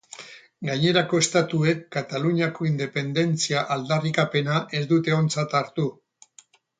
[0.67, 5.87] Gainerako estatuek Kataluniako independentzia aldarrikapena ez dute ontzat hartu.